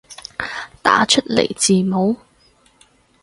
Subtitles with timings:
[0.81, 2.15] 打出來字母